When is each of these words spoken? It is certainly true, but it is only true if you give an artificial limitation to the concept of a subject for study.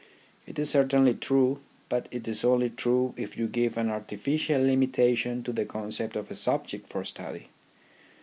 It 0.47 0.57
is 0.57 0.67
certainly 0.71 1.13
true, 1.13 1.59
but 1.87 2.07
it 2.09 2.27
is 2.27 2.43
only 2.43 2.71
true 2.71 3.13
if 3.17 3.37
you 3.37 3.47
give 3.47 3.77
an 3.77 3.91
artificial 3.91 4.59
limitation 4.59 5.43
to 5.43 5.53
the 5.53 5.63
concept 5.63 6.15
of 6.15 6.31
a 6.31 6.35
subject 6.35 6.87
for 6.89 7.03
study. 7.05 7.49